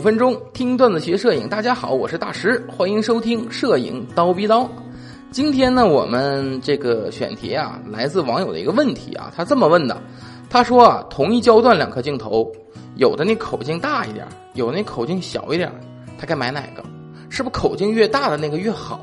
[0.00, 1.46] 五分钟听段子学摄影。
[1.46, 4.66] 大家好，我是大石，欢迎收听摄影刀逼刀。
[5.30, 10.02] 今天呢，我们这个选题啊，来自网友的一个问题啊，他这么问的，
[10.48, 12.50] 他说啊，同一焦段两颗镜头，
[12.96, 15.70] 有的那口径大一点，有的那口径小一点，
[16.18, 16.82] 他该买哪个？
[17.28, 18.98] 是不是口径越大的那个越好？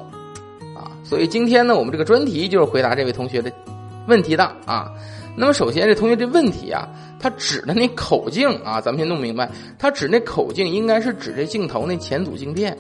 [0.75, 3.51] 啊，所以今天呢，我们这个专题就是回答这位同学的
[4.07, 4.91] 问题大啊。
[5.39, 6.89] 那么首先，这同学这问题啊，
[7.19, 9.47] 他指的那口径啊，咱们先弄明白，
[9.77, 12.75] 他指那口径应该是指这镜头那前组镜片，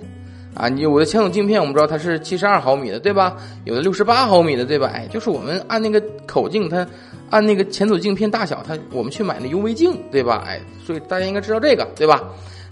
[0.55, 3.37] 啊，你有的前组镜片我们知道它是七十二毫米的，对吧？
[3.65, 4.91] 有的六十八毫米的，对吧？
[4.91, 6.87] 哎，就是我们按那个口径，它
[7.29, 10.43] 按那个前组镜片大小，它我们去买那 UV 镜，对吧？
[10.47, 12.23] 哎，所以大家应该知道这个，对吧？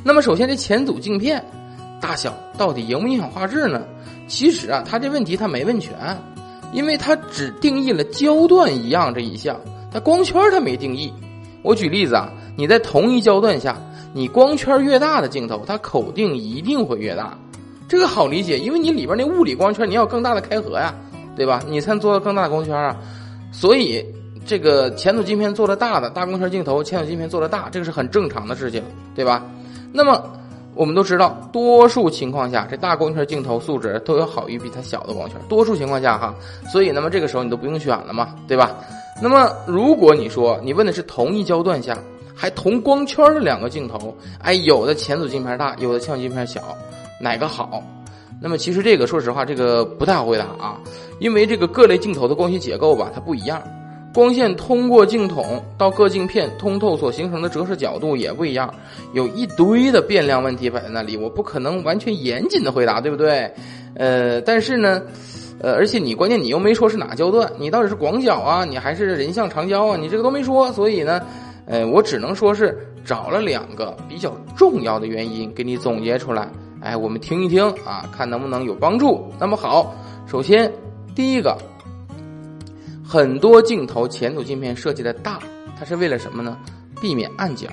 [0.04, 1.44] 那么首先这前组镜片
[2.02, 3.84] 大小到底影不影响画质呢？
[4.28, 5.94] 其实啊，他这问题他没问全，
[6.76, 9.60] 因为它只定义了焦段一样这一项。
[9.92, 11.12] 它光圈它没定义，
[11.64, 13.78] 我举例子啊，你在同一焦段下，
[14.14, 17.38] 你光圈越大的镜头，它口径一定会越大，
[17.88, 20.94] 这个好理解，因为你里边那物理光圈你要更大的开合呀，
[21.34, 21.64] 对吧？
[21.70, 22.98] 你才能做到更大的光圈啊，
[23.54, 24.06] 所以
[24.46, 28.84] 这个前组镜片做的大的大光圈镜头，前组镜片做的大，这个是很正常的事情，
[29.16, 29.46] 对吧？
[29.94, 30.22] 那么
[30.76, 36.36] 我们都知道，多数情况下，这大光圈镜头素质都要好于比它小的光圈，多数情况下哈，
[36.72, 38.76] 所以那么这个时候你都不用选了嘛，对吧？
[39.22, 41.98] 那么，如果你说你问的是同一焦段下
[42.36, 46.62] 还同光圈的两个镜头，哎，有的前组镜片大，有的前组镜片小，
[47.22, 47.82] 哪个好？
[48.42, 50.78] 那么其实这个说实话，这个不太好回答啊，
[51.20, 53.62] 因为这个各类镜头的光学结构吧，它不一样，
[54.16, 58.74] 光线通过镜筒到各镜片通透所形成的折射角度也不一样，
[59.14, 63.52] 有一堆的变量问题摆在那里，我不可能完全严谨的回答，对不对？
[63.96, 65.02] 呃，但是呢。
[65.58, 69.98] 呃，而且你关键你又没说是哪焦段，你到底是广角啊，你还是人像长焦啊？
[69.98, 71.22] 你这个都没说，所以呢，
[71.66, 76.50] 呃，我只能说是找了两个比较重要的原因给你总结出来，
[76.82, 79.32] 哎，我们听一听啊，看能不能有帮助。
[79.40, 79.96] 那么好，
[80.28, 80.70] 首先
[81.16, 81.58] 第一个，
[83.08, 85.40] 很多镜头前组镜片设计的大，
[85.78, 86.58] 它是为了什么呢？
[87.00, 87.68] 避免暗角，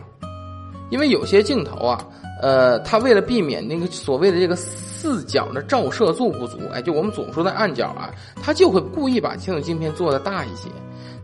[0.90, 2.06] 因为有些镜头啊，
[2.40, 4.56] 呃，它为了避免那个所谓的这个。
[5.02, 8.08] 四角的照射度不足，哎，就我们总说的暗角啊，
[8.40, 10.68] 它就会故意把前组镜片做的大一些，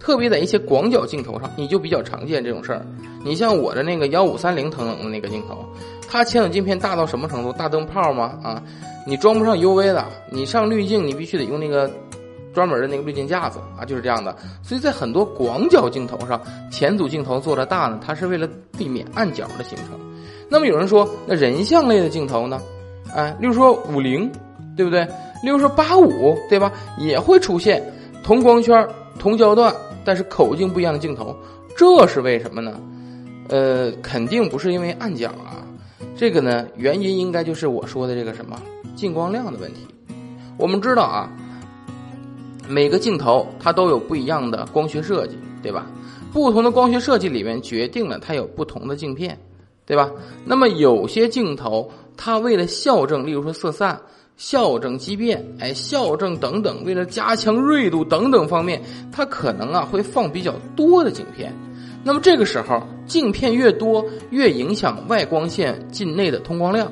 [0.01, 2.85] 特别在一些广角镜头上，你就比较常见这种事儿。
[3.25, 5.65] 你像我的那个幺五三零等等的那个镜头，
[6.09, 7.53] 它前组镜片大到什么程度？
[7.53, 8.37] 大灯泡吗？
[8.43, 8.61] 啊，
[9.07, 11.89] 你装不上 UV 的，你上滤镜你必须得用那个
[12.59, 14.37] 专门的那个滤镜架子啊，就是这样的。
[14.65, 16.41] 所以在很多广角镜头上，
[16.73, 19.97] 前组镜头做的大呢，它是为了避免暗角的形成。
[20.51, 22.61] 那么有人说，那人像类的镜头呢？
[23.15, 24.29] 哎，例如说五零，
[24.77, 25.07] 对不对？
[25.41, 26.73] 例如说八五，对吧？
[26.99, 27.81] 也会出现
[28.25, 28.89] 同光圈、
[29.21, 29.73] 同焦段，
[30.05, 31.37] 但是口径不一样的镜头，
[31.77, 32.81] 这是为什么呢？
[33.49, 35.63] 呃，肯定不是因为暗角啊，
[36.17, 38.61] 这个呢，原因应该就是我说的这个什么
[38.97, 39.87] 进光量的问题。
[40.57, 41.31] 我们知道啊，
[42.69, 45.87] 每个镜头它都有不一样的光学设计，对吧？
[46.33, 49.39] 不同的光学设计里面决定了它有不同的镜片，
[49.87, 50.11] 对吧？
[50.45, 51.91] 那么有些镜头。
[52.21, 53.97] 它为了校正，例如说色散、
[54.37, 61.55] 校正畸变，哎，校正等等，为了加强锐度等等方面，它可能啊会放比较多的镜片。
[62.03, 66.91] 那么这个时候，镜片越多，越影响外光线进内的通光量。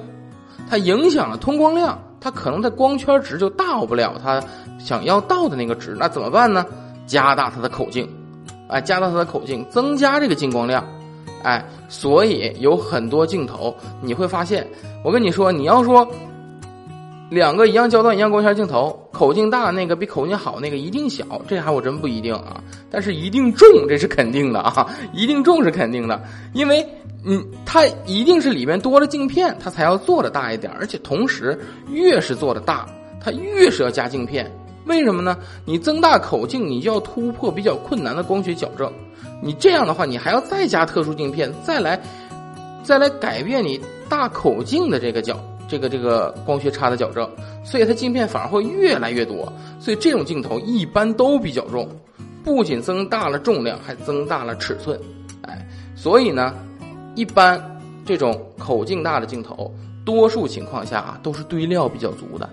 [0.70, 4.42] 它影响了通光量，它可能在光圈值就到不了它
[4.78, 5.96] 想要到的那个值。
[5.98, 6.64] 那怎么办呢？
[7.06, 8.08] 加大它的口径，
[8.68, 10.84] 哎，加大它的口径，增加这个进光量。
[11.44, 14.66] 哎，所以有很多镜头，你会发现，
[15.04, 16.04] 我跟你说，你要说
[17.30, 22.60] 两个一样焦段、一样光圈镜头，口径大那个比口径好那个一定小，这还我真不一定啊。
[22.90, 26.20] 但是一定重，这是肯定的啊，一定重是肯定的，
[26.52, 26.84] 因为
[27.28, 31.58] 嗯，它一定是里面多了镜片，它才要做的大一点，而且同时
[31.90, 32.86] 越是做的大，
[33.20, 34.48] 它越是要加镜片。
[34.84, 35.36] 为什么呢？
[35.64, 38.88] 你增大口径，你就要突破比较困难的光学矫正。
[39.42, 42.00] 你这样的话，你还要再加特殊镜片，再来，
[42.84, 45.36] 再来改变你大口径的这个角，
[45.68, 47.28] 这个这个光学差的矫正。
[47.64, 49.52] 所以它镜片反而会越来越多。
[49.80, 51.88] 所以这种镜头一般都比较重，
[52.44, 54.96] 不仅增大了重量，还增大了尺寸。
[55.42, 55.66] 哎，
[55.96, 56.54] 所以呢，
[57.16, 57.60] 一般
[58.04, 59.74] 这种口径大的镜头，
[60.04, 62.48] 多数情况下啊都是堆料比较足的。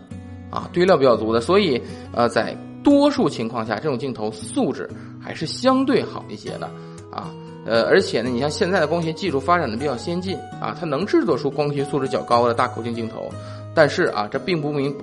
[0.50, 1.82] 啊，堆料比较足的，所以
[2.12, 4.88] 呃，在多数情况下，这种镜头素质
[5.20, 6.70] 还是相对好一些的
[7.10, 7.34] 啊。
[7.66, 13.28] 呃，而且呢，你像现在的光学技术发展的比较先进啊，它能制作出光学素质较高的大口径镜头。
[13.74, 14.96] 但是啊，这并不明，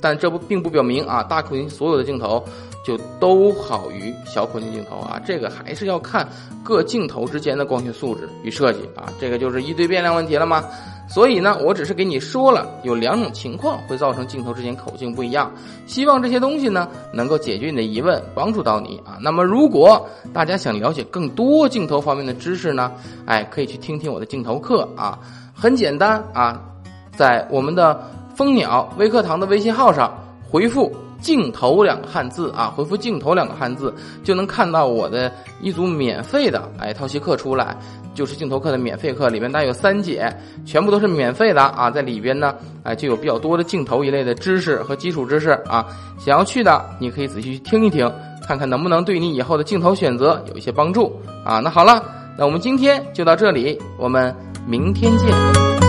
[0.00, 2.44] 但这不并不表明啊，大口径所有的镜头
[2.84, 5.20] 就都好于小口径镜头啊。
[5.24, 6.28] 这个还是要看
[6.62, 9.12] 各镜头之间的光学素质与设计啊。
[9.20, 10.64] 这个就是一堆变量问题了吗？
[11.10, 15.50] 所以呢，我只是给你说了有两种情况会造成镜头之间口径不一样，
[15.86, 19.16] 希望这些东西呢能够解决你的疑问，帮助到你啊。
[19.18, 22.92] 那么如果大家想了解更多镜头方面的知识呢，
[23.24, 25.18] 哎，可以去听听我的镜头课啊，
[25.54, 26.62] 很简单啊，
[27.16, 27.98] 在我们的
[28.38, 30.16] 蜂鸟微课堂的微信号上
[30.48, 30.94] 回复。
[31.20, 33.92] 镜头两个汉字啊，回复镜头两个汉字
[34.22, 37.76] 就能看到我的一组免费的哎套系课出来，
[38.14, 40.32] 就是镜头课的免费课，里面大概有三节，
[40.64, 42.54] 全部都是免费的啊，在里边呢
[42.84, 45.84] 哎就有比较多的镜头一类的知识和基础知识啊，
[46.18, 48.08] 想要去的你可以仔细去听一听，
[48.46, 51.58] 看看能不能对你以后的镜头选择有一些帮助啊。
[51.58, 52.00] 那好了，
[52.38, 54.32] 那我们今天就到这里，我们
[54.68, 55.87] 明天见。